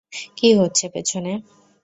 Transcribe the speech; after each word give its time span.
কী 0.37 0.49
হচ্ছে 0.55 0.85
পেছনে? 0.89 1.31